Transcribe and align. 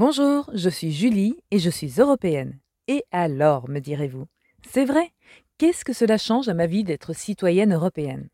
Bonjour, 0.00 0.48
je 0.54 0.70
suis 0.70 0.92
Julie 0.92 1.36
et 1.50 1.58
je 1.58 1.68
suis 1.68 1.92
européenne. 1.98 2.58
Et 2.88 3.04
alors, 3.12 3.68
me 3.68 3.80
direz-vous? 3.80 4.24
C'est 4.66 4.86
vrai? 4.86 5.10
Qu'est-ce 5.58 5.84
que 5.84 5.92
cela 5.92 6.16
change 6.16 6.48
à 6.48 6.54
ma 6.54 6.66
vie 6.66 6.84
d'être 6.84 7.12
citoyenne 7.12 7.74
européenne? 7.74 8.30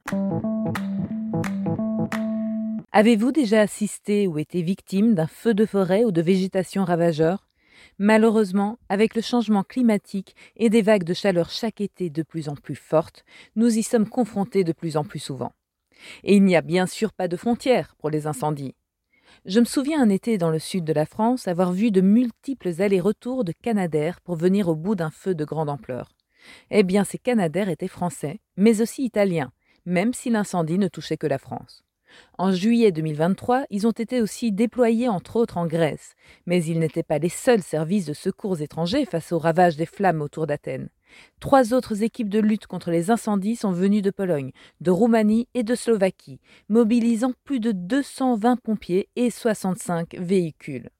Avez-vous 2.92 3.32
déjà 3.32 3.62
assisté 3.62 4.28
ou 4.28 4.38
été 4.38 4.62
victime 4.62 5.16
d'un 5.16 5.26
feu 5.26 5.54
de 5.54 5.66
forêt 5.66 6.04
ou 6.04 6.12
de 6.12 6.22
végétation 6.22 6.84
ravageur? 6.84 7.48
Malheureusement, 7.98 8.78
avec 8.88 9.16
le 9.16 9.20
changement 9.20 9.64
climatique 9.64 10.36
et 10.54 10.70
des 10.70 10.82
vagues 10.82 11.02
de 11.02 11.14
chaleur 11.14 11.50
chaque 11.50 11.80
été 11.80 12.10
de 12.10 12.22
plus 12.22 12.48
en 12.48 12.54
plus 12.54 12.76
fortes, 12.76 13.24
nous 13.56 13.76
y 13.76 13.82
sommes 13.82 14.08
confrontés 14.08 14.62
de 14.62 14.72
plus 14.72 14.96
en 14.96 15.02
plus 15.02 15.18
souvent. 15.18 15.50
Et 16.22 16.36
il 16.36 16.44
n'y 16.44 16.54
a 16.54 16.62
bien 16.62 16.86
sûr 16.86 17.12
pas 17.12 17.26
de 17.26 17.36
frontières 17.36 17.96
pour 17.98 18.08
les 18.08 18.28
incendies. 18.28 18.76
Je 19.48 19.60
me 19.60 19.64
souviens 19.64 20.02
un 20.02 20.08
été 20.08 20.38
dans 20.38 20.50
le 20.50 20.58
sud 20.58 20.82
de 20.82 20.92
la 20.92 21.06
France 21.06 21.46
avoir 21.46 21.72
vu 21.72 21.92
de 21.92 22.00
multiples 22.00 22.82
allers-retours 22.82 23.44
de 23.44 23.52
Canadaires 23.52 24.20
pour 24.20 24.34
venir 24.34 24.66
au 24.66 24.74
bout 24.74 24.96
d'un 24.96 25.10
feu 25.10 25.36
de 25.36 25.44
grande 25.44 25.68
ampleur. 25.68 26.08
Eh 26.72 26.82
bien, 26.82 27.04
ces 27.04 27.18
Canadaires 27.18 27.68
étaient 27.68 27.86
français, 27.86 28.40
mais 28.56 28.80
aussi 28.80 29.04
italiens, 29.04 29.52
même 29.84 30.14
si 30.14 30.30
l'incendie 30.30 30.80
ne 30.80 30.88
touchait 30.88 31.16
que 31.16 31.28
la 31.28 31.38
France. 31.38 31.85
En 32.38 32.52
juillet 32.52 32.92
2023, 32.92 33.64
ils 33.70 33.86
ont 33.86 33.92
été 33.92 34.20
aussi 34.20 34.52
déployés 34.52 35.08
entre 35.08 35.36
autres 35.36 35.56
en 35.56 35.66
Grèce, 35.66 36.14
mais 36.46 36.62
ils 36.64 36.78
n'étaient 36.78 37.02
pas 37.02 37.18
les 37.18 37.28
seuls 37.28 37.62
services 37.62 38.06
de 38.06 38.12
secours 38.12 38.60
étrangers 38.60 39.04
face 39.04 39.32
aux 39.32 39.38
ravages 39.38 39.76
des 39.76 39.86
flammes 39.86 40.22
autour 40.22 40.46
d'Athènes. 40.46 40.88
Trois 41.40 41.72
autres 41.72 42.02
équipes 42.02 42.28
de 42.28 42.38
lutte 42.38 42.66
contre 42.66 42.90
les 42.90 43.10
incendies 43.10 43.56
sont 43.56 43.72
venues 43.72 44.02
de 44.02 44.10
Pologne, 44.10 44.52
de 44.80 44.90
Roumanie 44.90 45.48
et 45.54 45.62
de 45.62 45.74
Slovaquie, 45.74 46.40
mobilisant 46.68 47.32
plus 47.44 47.60
de 47.60 47.72
220 47.72 48.56
pompiers 48.56 49.08
et 49.16 49.30
65 49.30 50.16
véhicules. 50.18 50.90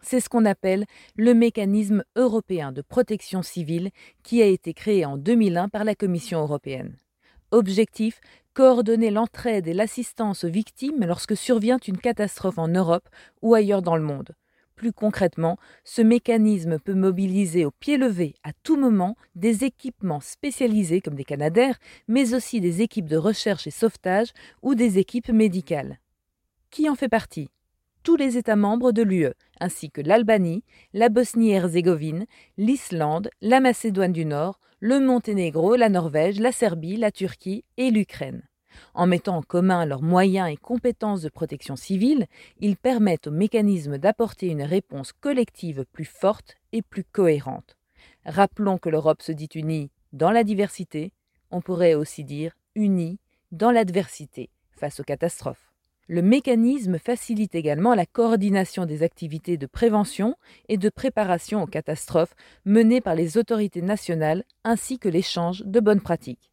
C'est 0.00 0.20
ce 0.20 0.28
qu'on 0.28 0.44
appelle 0.44 0.84
le 1.16 1.32
mécanisme 1.34 2.04
européen 2.14 2.72
de 2.72 2.82
protection 2.82 3.42
civile 3.42 3.90
qui 4.22 4.42
a 4.42 4.46
été 4.46 4.74
créé 4.74 5.06
en 5.06 5.16
2001 5.16 5.68
par 5.70 5.84
la 5.84 5.94
Commission 5.94 6.40
européenne. 6.40 6.96
Objectif 7.54 8.20
coordonner 8.52 9.12
l'entraide 9.12 9.68
et 9.68 9.74
l'assistance 9.74 10.42
aux 10.42 10.48
victimes 10.48 11.04
lorsque 11.06 11.36
survient 11.36 11.78
une 11.86 11.98
catastrophe 11.98 12.58
en 12.58 12.66
Europe 12.66 13.08
ou 13.42 13.54
ailleurs 13.54 13.80
dans 13.80 13.94
le 13.94 14.02
monde. 14.02 14.34
Plus 14.74 14.92
concrètement, 14.92 15.56
ce 15.84 16.02
mécanisme 16.02 16.80
peut 16.80 16.94
mobiliser 16.94 17.64
au 17.64 17.70
pied 17.70 17.96
levé 17.96 18.34
à 18.42 18.50
tout 18.64 18.76
moment 18.76 19.16
des 19.36 19.62
équipements 19.62 20.18
spécialisés 20.18 21.00
comme 21.00 21.14
des 21.14 21.22
canadaires, 21.22 21.78
mais 22.08 22.34
aussi 22.34 22.60
des 22.60 22.82
équipes 22.82 23.06
de 23.08 23.16
recherche 23.16 23.68
et 23.68 23.70
sauvetage 23.70 24.32
ou 24.62 24.74
des 24.74 24.98
équipes 24.98 25.28
médicales. 25.28 26.00
Qui 26.70 26.88
en 26.88 26.96
fait 26.96 27.08
partie? 27.08 27.50
Tous 28.02 28.16
les 28.16 28.36
États 28.36 28.56
membres 28.56 28.90
de 28.90 29.02
l'UE, 29.02 29.32
ainsi 29.60 29.92
que 29.92 30.00
l'Albanie, 30.00 30.64
la 30.92 31.08
Bosnie-Herzégovine, 31.08 32.26
l'Islande, 32.58 33.30
la 33.40 33.60
Macédoine 33.60 34.12
du 34.12 34.24
Nord, 34.24 34.58
le 34.84 35.00
Monténégro, 35.00 35.76
la 35.76 35.88
Norvège, 35.88 36.38
la 36.40 36.52
Serbie, 36.52 36.98
la 36.98 37.10
Turquie 37.10 37.64
et 37.78 37.90
l'Ukraine. 37.90 38.42
En 38.92 39.06
mettant 39.06 39.38
en 39.38 39.42
commun 39.42 39.86
leurs 39.86 40.02
moyens 40.02 40.52
et 40.52 40.58
compétences 40.58 41.22
de 41.22 41.30
protection 41.30 41.74
civile, 41.74 42.26
ils 42.60 42.76
permettent 42.76 43.28
au 43.28 43.30
mécanisme 43.30 43.96
d'apporter 43.96 44.48
une 44.48 44.62
réponse 44.62 45.14
collective 45.14 45.86
plus 45.90 46.04
forte 46.04 46.58
et 46.72 46.82
plus 46.82 47.02
cohérente. 47.02 47.78
Rappelons 48.26 48.76
que 48.76 48.90
l'Europe 48.90 49.22
se 49.22 49.32
dit 49.32 49.48
unie 49.54 49.90
dans 50.12 50.30
la 50.30 50.44
diversité, 50.44 51.12
on 51.50 51.62
pourrait 51.62 51.94
aussi 51.94 52.22
dire 52.22 52.52
unie 52.74 53.18
dans 53.52 53.70
l'adversité 53.70 54.50
face 54.76 55.00
aux 55.00 55.04
catastrophes. 55.04 55.73
Le 56.06 56.20
mécanisme 56.20 56.98
facilite 56.98 57.54
également 57.54 57.94
la 57.94 58.04
coordination 58.04 58.84
des 58.84 59.02
activités 59.02 59.56
de 59.56 59.66
prévention 59.66 60.36
et 60.68 60.76
de 60.76 60.90
préparation 60.90 61.62
aux 61.62 61.66
catastrophes 61.66 62.34
menées 62.66 63.00
par 63.00 63.14
les 63.14 63.38
autorités 63.38 63.80
nationales 63.80 64.44
ainsi 64.64 64.98
que 64.98 65.08
l'échange 65.08 65.62
de 65.64 65.80
bonnes 65.80 66.02
pratiques. 66.02 66.52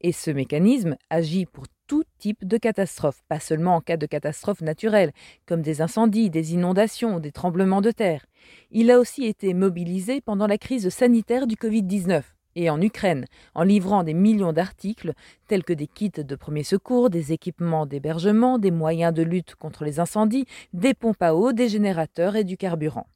Et 0.00 0.10
ce 0.10 0.32
mécanisme 0.32 0.96
agit 1.08 1.46
pour 1.46 1.66
tout 1.86 2.02
type 2.18 2.44
de 2.44 2.56
catastrophe, 2.56 3.22
pas 3.28 3.38
seulement 3.38 3.76
en 3.76 3.80
cas 3.80 3.96
de 3.96 4.06
catastrophes 4.06 4.62
naturelles, 4.62 5.12
comme 5.46 5.62
des 5.62 5.82
incendies, 5.82 6.30
des 6.30 6.54
inondations, 6.54 7.20
des 7.20 7.32
tremblements 7.32 7.82
de 7.82 7.92
terre. 7.92 8.26
Il 8.72 8.90
a 8.90 8.98
aussi 8.98 9.24
été 9.24 9.54
mobilisé 9.54 10.20
pendant 10.20 10.48
la 10.48 10.58
crise 10.58 10.88
sanitaire 10.88 11.46
du 11.46 11.54
Covid-19 11.54 12.22
et 12.56 12.70
en 12.70 12.80
Ukraine, 12.80 13.26
en 13.54 13.62
livrant 13.62 14.02
des 14.02 14.14
millions 14.14 14.52
d'articles 14.52 15.12
tels 15.48 15.64
que 15.64 15.72
des 15.72 15.86
kits 15.86 16.10
de 16.10 16.34
premiers 16.34 16.64
secours, 16.64 17.10
des 17.10 17.32
équipements 17.32 17.86
d'hébergement, 17.86 18.58
des 18.58 18.70
moyens 18.70 19.14
de 19.14 19.22
lutte 19.22 19.54
contre 19.54 19.84
les 19.84 20.00
incendies, 20.00 20.46
des 20.72 20.94
pompes 20.94 21.22
à 21.22 21.34
eau, 21.34 21.52
des 21.52 21.68
générateurs 21.68 22.36
et 22.36 22.44
du 22.44 22.56
carburant. 22.56 23.06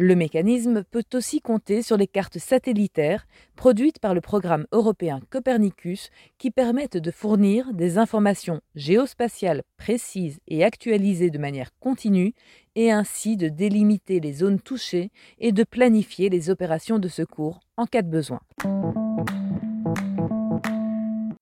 Le 0.00 0.14
mécanisme 0.14 0.84
peut 0.84 1.04
aussi 1.14 1.40
compter 1.40 1.82
sur 1.82 1.96
les 1.96 2.06
cartes 2.06 2.38
satellitaires 2.38 3.26
produites 3.56 3.98
par 3.98 4.14
le 4.14 4.20
programme 4.20 4.64
européen 4.70 5.18
Copernicus 5.28 6.10
qui 6.38 6.52
permettent 6.52 6.96
de 6.96 7.10
fournir 7.10 7.74
des 7.74 7.98
informations 7.98 8.60
géospatiales 8.76 9.64
précises 9.76 10.38
et 10.46 10.62
actualisées 10.62 11.30
de 11.30 11.38
manière 11.38 11.76
continue 11.80 12.32
et 12.78 12.92
ainsi 12.92 13.36
de 13.36 13.48
délimiter 13.48 14.20
les 14.20 14.32
zones 14.32 14.60
touchées 14.60 15.10
et 15.40 15.50
de 15.50 15.64
planifier 15.64 16.28
les 16.28 16.48
opérations 16.48 17.00
de 17.00 17.08
secours 17.08 17.58
en 17.76 17.86
cas 17.86 18.02
de 18.02 18.08
besoin. 18.08 18.38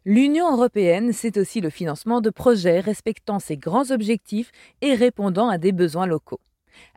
L'Union 0.06 0.50
européenne, 0.50 1.12
c'est 1.12 1.36
aussi 1.36 1.60
le 1.60 1.68
financement 1.68 2.22
de 2.22 2.30
projets 2.30 2.80
respectant 2.80 3.38
ses 3.38 3.58
grands 3.58 3.90
objectifs 3.90 4.50
et 4.80 4.94
répondant 4.94 5.50
à 5.50 5.58
des 5.58 5.72
besoins 5.72 6.06
locaux. 6.06 6.40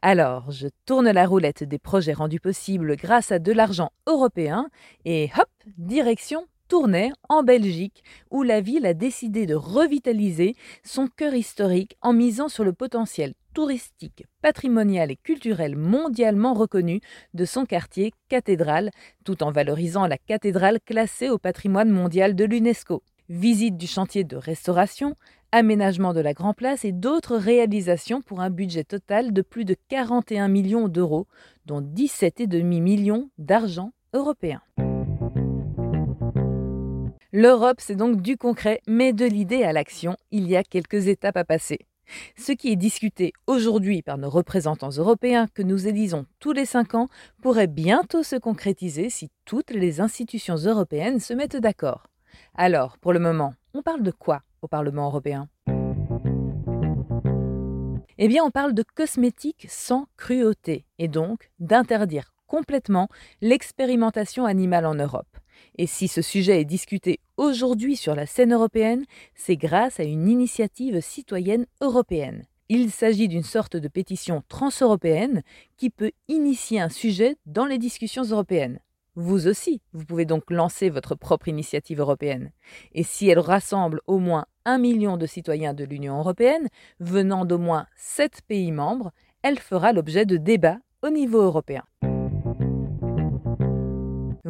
Alors, 0.01 0.49
je 0.51 0.69
tourne 0.85 1.11
la 1.11 1.27
roulette 1.27 1.65
des 1.65 1.79
projets 1.79 2.13
rendus 2.13 2.39
possibles 2.39 2.95
grâce 2.95 3.33
à 3.33 3.39
de 3.39 3.51
l'argent 3.51 3.91
européen 4.07 4.69
et 5.03 5.31
hop, 5.37 5.49
direction 5.77 6.47
Tournai 6.69 7.11
en 7.27 7.43
Belgique, 7.43 8.03
où 8.29 8.43
la 8.43 8.61
ville 8.61 8.85
a 8.85 8.93
décidé 8.93 9.47
de 9.47 9.55
revitaliser 9.55 10.55
son 10.83 11.07
cœur 11.07 11.33
historique 11.33 11.97
en 12.01 12.13
misant 12.13 12.47
sur 12.47 12.63
le 12.63 12.73
potentiel 12.73 13.33
touristique, 13.59 14.23
patrimonial 14.41 15.11
et 15.11 15.17
culturel 15.17 15.75
mondialement 15.75 16.53
reconnu 16.53 17.01
de 17.33 17.43
son 17.43 17.65
quartier 17.65 18.13
cathédrale, 18.29 18.89
tout 19.25 19.43
en 19.43 19.51
valorisant 19.51 20.07
la 20.07 20.17
cathédrale 20.17 20.79
classée 20.79 21.29
au 21.29 21.37
patrimoine 21.37 21.89
mondial 21.89 22.37
de 22.37 22.45
l'UNESCO. 22.45 23.03
Visite 23.27 23.75
du 23.75 23.85
chantier 23.85 24.23
de 24.23 24.37
restauration, 24.37 25.15
aménagement 25.51 26.13
de 26.13 26.21
la 26.21 26.33
Grand 26.33 26.53
Place 26.53 26.85
et 26.85 26.93
d'autres 26.93 27.35
réalisations 27.35 28.21
pour 28.21 28.39
un 28.39 28.49
budget 28.49 28.85
total 28.85 29.33
de 29.33 29.41
plus 29.41 29.65
de 29.65 29.75
41 29.89 30.47
millions 30.47 30.87
d'euros, 30.87 31.27
dont 31.65 31.81
17,5 31.81 32.63
millions 32.63 33.29
d'argent 33.37 33.91
européen. 34.13 34.61
L'Europe, 37.33 37.81
c'est 37.81 37.97
donc 37.97 38.21
du 38.21 38.37
concret, 38.37 38.79
mais 38.87 39.11
de 39.11 39.25
l'idée 39.25 39.63
à 39.63 39.73
l'action, 39.73 40.15
il 40.31 40.47
y 40.47 40.55
a 40.55 40.63
quelques 40.63 41.07
étapes 41.07 41.35
à 41.35 41.43
passer. 41.43 41.88
Ce 42.37 42.51
qui 42.51 42.71
est 42.71 42.75
discuté 42.75 43.33
aujourd'hui 43.47 44.01
par 44.01 44.17
nos 44.17 44.29
représentants 44.29 44.89
européens 44.89 45.47
que 45.53 45.61
nous 45.61 45.87
élisons 45.87 46.25
tous 46.39 46.51
les 46.51 46.65
cinq 46.65 46.95
ans 46.95 47.07
pourrait 47.41 47.67
bientôt 47.67 48.23
se 48.23 48.35
concrétiser 48.35 49.09
si 49.09 49.29
toutes 49.45 49.71
les 49.71 50.01
institutions 50.01 50.55
européennes 50.55 51.19
se 51.19 51.33
mettent 51.33 51.57
d'accord. 51.57 52.07
Alors, 52.55 52.97
pour 52.97 53.13
le 53.13 53.19
moment, 53.19 53.53
on 53.73 53.81
parle 53.81 54.03
de 54.03 54.11
quoi 54.11 54.41
au 54.61 54.67
Parlement 54.67 55.07
européen? 55.07 55.47
Eh 58.17 58.27
bien, 58.27 58.43
on 58.43 58.51
parle 58.51 58.73
de 58.73 58.83
cosmétiques 58.83 59.67
sans 59.69 60.07
cruauté 60.17 60.85
et 60.97 61.07
donc 61.07 61.51
d'interdire 61.59 62.33
complètement 62.47 63.07
l'expérimentation 63.41 64.45
animale 64.45 64.85
en 64.85 64.95
Europe. 64.95 65.37
Et 65.77 65.87
si 65.87 66.07
ce 66.07 66.21
sujet 66.21 66.61
est 66.61 66.65
discuté 66.65 67.19
aujourd'hui 67.37 67.95
sur 67.95 68.15
la 68.15 68.25
scène 68.25 68.53
européenne, 68.53 69.05
c'est 69.35 69.57
grâce 69.57 69.99
à 69.99 70.03
une 70.03 70.27
initiative 70.27 71.01
citoyenne 71.01 71.65
européenne. 71.81 72.45
Il 72.69 72.91
s'agit 72.91 73.27
d'une 73.27 73.43
sorte 73.43 73.77
de 73.77 73.87
pétition 73.87 74.43
transeuropéenne 74.47 75.41
qui 75.77 75.89
peut 75.89 76.11
initier 76.27 76.79
un 76.79 76.89
sujet 76.89 77.35
dans 77.45 77.65
les 77.65 77.79
discussions 77.79 78.23
européennes. 78.23 78.79
Vous 79.15 79.47
aussi, 79.47 79.81
vous 79.91 80.05
pouvez 80.05 80.25
donc 80.25 80.51
lancer 80.51 80.89
votre 80.89 81.15
propre 81.15 81.47
initiative 81.47 81.99
européenne. 81.99 82.51
Et 82.93 83.03
si 83.03 83.27
elle 83.27 83.39
rassemble 83.39 84.01
au 84.07 84.19
moins 84.19 84.45
un 84.65 84.77
million 84.77 85.17
de 85.17 85.25
citoyens 85.25 85.73
de 85.73 85.83
l'Union 85.83 86.19
européenne, 86.19 86.67
venant 86.99 87.43
d'au 87.43 87.57
moins 87.57 87.87
sept 87.95 88.41
pays 88.47 88.71
membres, 88.71 89.11
elle 89.41 89.59
fera 89.59 89.91
l'objet 89.91 90.25
de 90.25 90.37
débats 90.37 90.77
au 91.01 91.09
niveau 91.09 91.41
européen. 91.41 91.83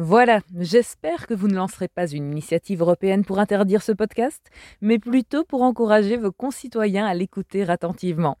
Voilà, 0.02 0.40
j'espère 0.58 1.26
que 1.26 1.34
vous 1.34 1.46
ne 1.46 1.56
lancerez 1.56 1.88
pas 1.88 2.10
une 2.10 2.32
initiative 2.32 2.80
européenne 2.80 3.22
pour 3.22 3.38
interdire 3.38 3.82
ce 3.82 3.92
podcast, 3.92 4.40
mais 4.80 4.98
plutôt 4.98 5.44
pour 5.44 5.60
encourager 5.60 6.16
vos 6.16 6.32
concitoyens 6.32 7.04
à 7.04 7.12
l'écouter 7.12 7.68
attentivement. 7.68 8.38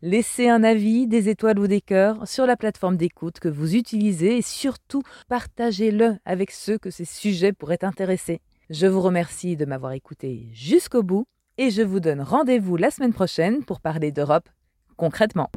Laissez 0.00 0.48
un 0.48 0.64
avis, 0.64 1.06
des 1.06 1.28
étoiles 1.28 1.58
ou 1.58 1.66
des 1.66 1.82
cœurs 1.82 2.26
sur 2.26 2.46
la 2.46 2.56
plateforme 2.56 2.96
d'écoute 2.96 3.40
que 3.40 3.50
vous 3.50 3.76
utilisez 3.76 4.38
et 4.38 4.42
surtout 4.42 5.02
partagez-le 5.28 6.16
avec 6.24 6.50
ceux 6.50 6.78
que 6.78 6.88
ces 6.88 7.04
sujets 7.04 7.52
pourraient 7.52 7.84
intéresser. 7.84 8.40
Je 8.70 8.86
vous 8.86 9.02
remercie 9.02 9.54
de 9.54 9.66
m'avoir 9.66 9.92
écouté 9.92 10.48
jusqu'au 10.54 11.02
bout 11.02 11.26
et 11.58 11.70
je 11.70 11.82
vous 11.82 12.00
donne 12.00 12.22
rendez-vous 12.22 12.78
la 12.78 12.90
semaine 12.90 13.12
prochaine 13.12 13.64
pour 13.66 13.82
parler 13.82 14.12
d'Europe 14.12 14.48
concrètement. 14.96 15.50